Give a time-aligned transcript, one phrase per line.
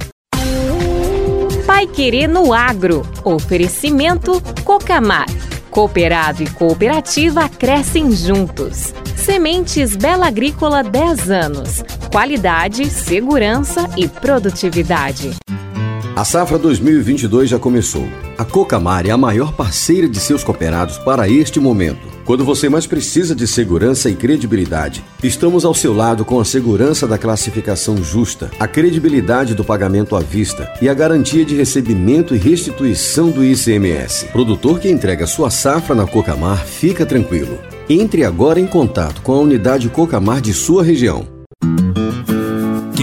[1.64, 3.06] Pai Querer no Agro.
[3.22, 5.26] Oferecimento Cocamar.
[5.70, 8.92] Cooperado e cooperativa crescem juntos.
[9.14, 11.84] Sementes Bela Agrícola 10 anos.
[12.10, 15.36] Qualidade, segurança e produtividade.
[16.16, 18.08] A safra 2022 já começou.
[18.42, 22.08] A Cocamar é a maior parceira de seus cooperados para este momento.
[22.24, 27.06] Quando você mais precisa de segurança e credibilidade, estamos ao seu lado com a segurança
[27.06, 32.38] da classificação justa, a credibilidade do pagamento à vista e a garantia de recebimento e
[32.38, 34.26] restituição do ICMS.
[34.32, 37.60] Produtor que entrega sua safra na Cocamar, fica tranquilo.
[37.88, 41.41] Entre agora em contato com a unidade Cocamar de sua região.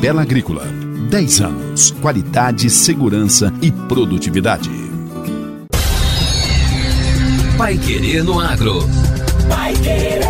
[0.00, 0.64] Bela Agrícola.
[1.10, 1.92] 10 anos.
[2.02, 4.68] Qualidade, segurança e produtividade.
[7.56, 8.80] Pai Querer no Agro.
[9.48, 10.22] Pai Querer.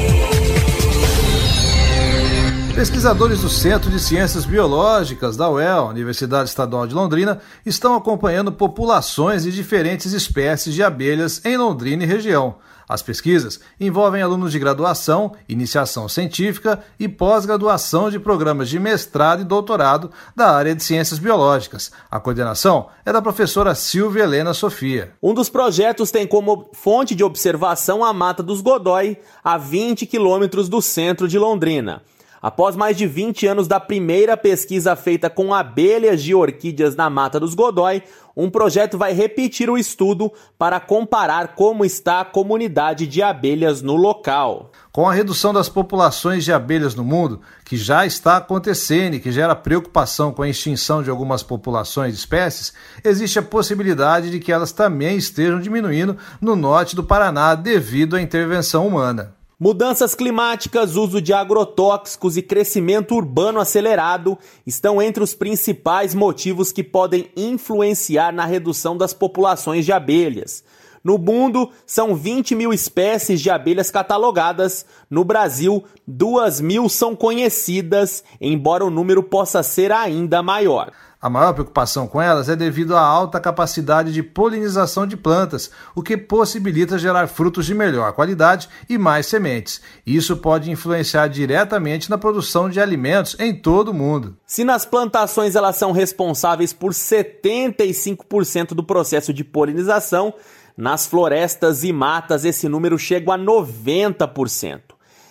[2.80, 9.42] Pesquisadores do Centro de Ciências Biológicas da UEL, Universidade Estadual de Londrina, estão acompanhando populações
[9.42, 12.54] de diferentes espécies de abelhas em Londrina e região.
[12.88, 19.44] As pesquisas envolvem alunos de graduação, iniciação científica e pós-graduação de programas de mestrado e
[19.44, 21.92] doutorado da área de ciências biológicas.
[22.10, 25.12] A coordenação é da professora Silvia Helena Sofia.
[25.22, 30.66] Um dos projetos tem como fonte de observação a Mata dos Godói, a 20 quilômetros
[30.66, 32.00] do centro de Londrina.
[32.42, 37.38] Após mais de 20 anos da primeira pesquisa feita com abelhas de orquídeas na Mata
[37.38, 38.02] dos Godói,
[38.34, 43.94] um projeto vai repetir o estudo para comparar como está a comunidade de abelhas no
[43.94, 44.72] local.
[44.90, 49.30] Com a redução das populações de abelhas no mundo, que já está acontecendo e que
[49.30, 52.72] gera preocupação com a extinção de algumas populações de espécies,
[53.04, 58.22] existe a possibilidade de que elas também estejam diminuindo no norte do Paraná devido à
[58.22, 59.39] intervenção humana.
[59.62, 66.82] Mudanças climáticas, uso de agrotóxicos e crescimento urbano acelerado estão entre os principais motivos que
[66.82, 70.64] podem influenciar na redução das populações de abelhas.
[71.02, 74.84] No mundo, são 20 mil espécies de abelhas catalogadas.
[75.08, 80.92] No Brasil, 2 mil são conhecidas, embora o número possa ser ainda maior.
[81.22, 86.02] A maior preocupação com elas é devido à alta capacidade de polinização de plantas, o
[86.02, 89.82] que possibilita gerar frutos de melhor qualidade e mais sementes.
[90.06, 94.34] Isso pode influenciar diretamente na produção de alimentos em todo o mundo.
[94.46, 100.32] Se nas plantações elas são responsáveis por 75% do processo de polinização,
[100.76, 104.80] nas florestas e matas esse número chega a 90%.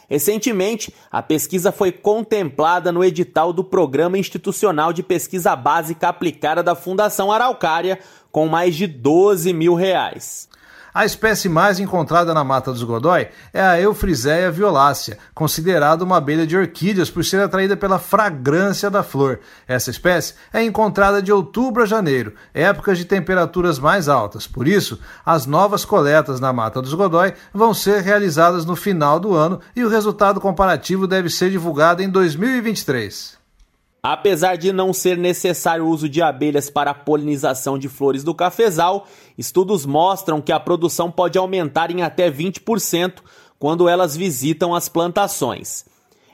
[0.09, 6.73] Recentemente, a pesquisa foi contemplada no edital do Programa Institucional de Pesquisa Básica Aplicada da
[6.73, 7.99] Fundação Araucária,
[8.31, 10.48] com mais de 12 mil reais.
[10.93, 16.47] A espécie mais encontrada na Mata dos Godói é a Eufriseia violácea, considerada uma abelha
[16.47, 19.39] de orquídeas por ser atraída pela fragrância da flor.
[19.67, 24.47] Essa espécie é encontrada de outubro a janeiro, épocas de temperaturas mais altas.
[24.47, 29.35] Por isso, as novas coletas na Mata dos Godói vão ser realizadas no final do
[29.35, 33.38] ano e o resultado comparativo deve ser divulgado em 2023.
[34.01, 38.33] Apesar de não ser necessário o uso de abelhas para a polinização de flores do
[38.33, 39.05] cafezal,
[39.37, 43.15] estudos mostram que a produção pode aumentar em até 20%
[43.59, 45.85] quando elas visitam as plantações.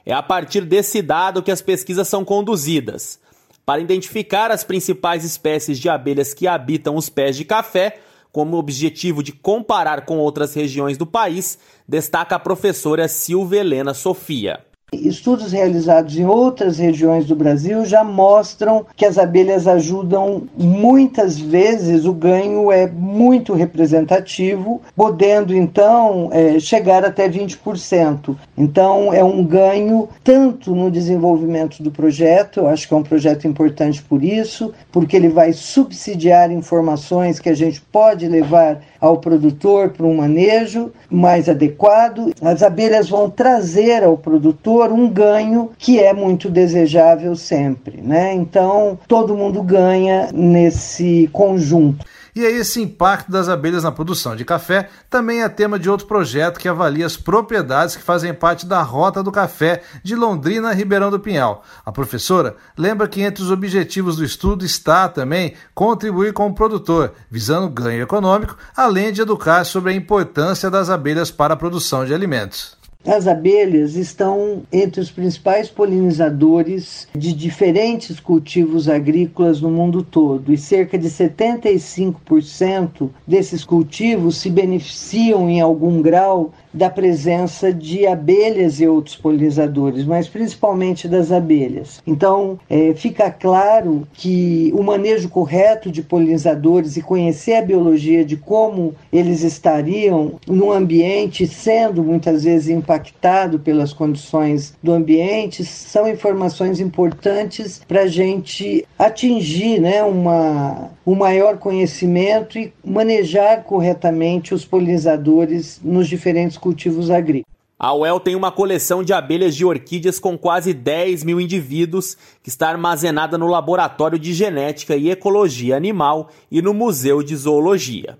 [0.05, 3.19] É a partir desse dado que as pesquisas são conduzidas.
[3.65, 7.99] Para identificar as principais espécies de abelhas que habitam os pés de café,
[8.31, 11.57] como objetivo de comparar com outras regiões do país,
[11.87, 14.64] destaca a professora Silvia Helena Sofia.
[14.93, 22.05] Estudos realizados em outras regiões do Brasil já mostram que as abelhas ajudam muitas vezes,
[22.05, 28.35] o ganho é muito representativo, podendo então é, chegar até 20%.
[28.55, 33.47] Então é um ganho tanto no desenvolvimento do projeto, eu acho que é um projeto
[33.47, 39.89] importante por isso, porque ele vai subsidiar informações que a gente pode levar ao produtor
[39.89, 42.33] para um manejo mais adequado.
[42.41, 48.33] As abelhas vão trazer ao produtor um ganho que é muito desejável sempre, né?
[48.33, 52.05] Então, todo mundo ganha nesse conjunto.
[52.35, 56.05] E aí, esse impacto das abelhas na produção de café também é tema de outro
[56.05, 61.09] projeto que avalia as propriedades que fazem parte da Rota do Café de Londrina Ribeirão
[61.09, 61.63] do Pinhal.
[61.85, 67.13] A professora lembra que entre os objetivos do estudo está também contribuir com o produtor,
[67.31, 72.13] visando ganho econômico, além de educar sobre a importância das abelhas para a produção de
[72.13, 72.75] alimentos.
[73.05, 80.57] As abelhas estão entre os principais polinizadores de diferentes cultivos agrícolas no mundo todo e
[80.57, 88.87] cerca de 75% desses cultivos se beneficiam em algum grau da presença de abelhas e
[88.87, 92.01] outros polinizadores, mas principalmente das abelhas.
[92.05, 98.35] Então, é, fica claro que o manejo correto de polinizadores e conhecer a biologia de
[98.35, 106.79] como eles estariam no ambiente, sendo muitas vezes impactado pelas condições do ambiente, são informações
[106.79, 115.79] importantes para a gente atingir né, uma, um maior conhecimento e manejar corretamente os polinizadores
[115.83, 117.45] nos diferentes cultivos agrícolas.
[117.77, 122.49] A UEL tem uma coleção de abelhas de orquídeas com quase 10 mil indivíduos que
[122.49, 128.17] está armazenada no Laboratório de Genética e Ecologia Animal e no Museu de Zoologia.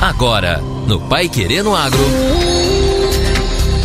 [0.00, 2.00] Agora, no Pai Querendo Agro.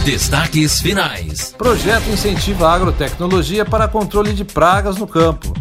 [0.06, 1.54] Destaques finais.
[1.58, 5.54] Projeto incentiva a agrotecnologia para controle de pragas no campo.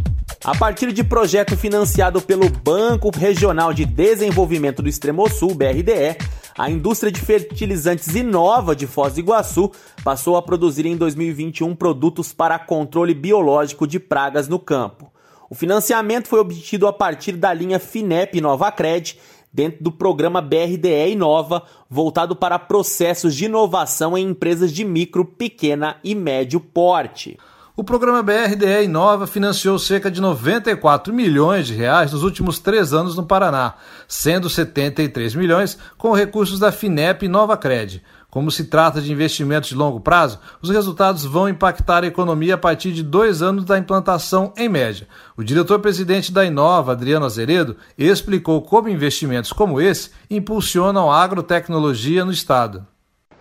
[0.45, 6.19] A partir de projeto financiado pelo Banco Regional de Desenvolvimento do Extremo Sul, BRDE,
[6.57, 9.73] a indústria de fertilizantes Inova de Foz do Iguaçu
[10.05, 15.13] passou a produzir em 2021 produtos para controle biológico de pragas no campo.
[15.51, 19.19] O financiamento foi obtido a partir da linha FINEP Nova Cred,
[19.53, 25.97] dentro do programa BRDE Inova, voltado para processos de inovação em empresas de micro, pequena
[26.05, 27.37] e médio porte.
[27.77, 33.17] O programa BRDE Inova financiou cerca de 94 milhões de reais nos últimos três anos
[33.17, 33.75] no Paraná,
[34.07, 38.01] sendo 73 milhões com recursos da FINEP e Nova Cred.
[38.31, 42.59] Como se trata de investimentos de longo prazo, os resultados vão impactar a economia a
[42.59, 45.09] partir de dois anos da implantação, em média.
[45.37, 52.31] O diretor-presidente da Inova, Adriano Azeredo, explicou como investimentos como esse impulsionam a agrotecnologia no
[52.31, 52.87] estado.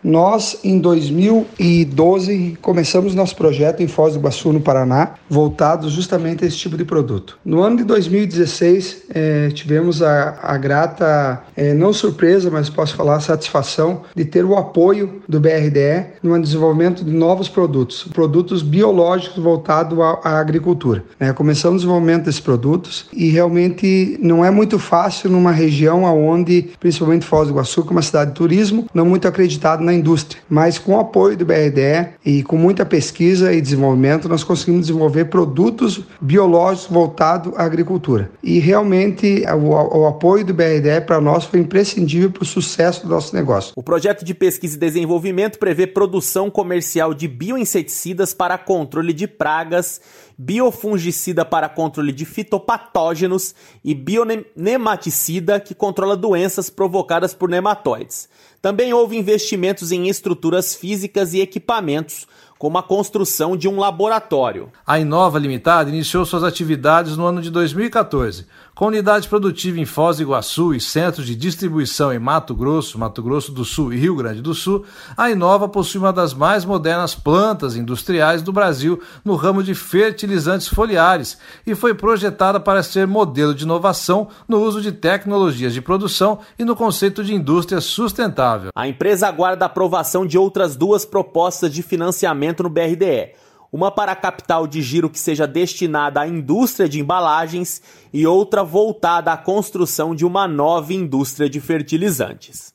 [0.03, 6.47] Nós, em 2012, começamos nosso projeto em Foz do Iguaçu, no Paraná, voltado justamente a
[6.47, 7.37] esse tipo de produto.
[7.45, 13.21] No ano de 2016, eh, tivemos a, a grata, eh, não surpresa, mas posso falar
[13.21, 19.97] satisfação, de ter o apoio do BRDE no desenvolvimento de novos produtos, produtos biológicos voltados
[19.99, 21.03] à, à agricultura.
[21.19, 21.31] Né?
[21.31, 27.25] Começamos o desenvolvimento desses produtos e realmente não é muito fácil numa região onde, principalmente
[27.25, 30.41] Foz do Iguaçu, que é uma cidade de turismo, não muito acreditado na indústria.
[30.49, 35.25] Mas com o apoio do BRDE e com muita pesquisa e desenvolvimento, nós conseguimos desenvolver
[35.25, 38.31] produtos biológicos voltados à agricultura.
[38.41, 43.09] E realmente o, o apoio do BRDE para nós foi imprescindível para o sucesso do
[43.09, 43.73] nosso negócio.
[43.75, 50.01] O projeto de pesquisa e desenvolvimento prevê produção comercial de bioinseticidas para controle de pragas
[50.37, 58.29] biofungicida para controle de fitopatógenos e bionematicida que controla doenças provocadas por nematóides.
[58.61, 62.27] Também houve investimentos em estruturas físicas e equipamentos,
[62.63, 64.71] como a construção de um laboratório.
[64.87, 70.17] A Inova Limitada iniciou suas atividades no ano de 2014 com unidade produtiva em Foz
[70.17, 74.15] do Iguaçu e centros de distribuição em Mato Grosso, Mato Grosso do Sul e Rio
[74.15, 74.83] Grande do Sul,
[75.15, 80.67] a Inova possui uma das mais modernas plantas industriais do Brasil no ramo de fertilizantes
[80.67, 86.39] foliares e foi projetada para ser modelo de inovação no uso de tecnologias de produção
[86.57, 88.71] e no conceito de indústria sustentável.
[88.75, 93.31] A empresa aguarda a aprovação de outras duas propostas de financiamento no BRDE
[93.73, 97.81] uma para a capital de giro que seja destinada à indústria de embalagens
[98.13, 102.71] e outra voltada à construção de uma nova indústria de fertilizantes.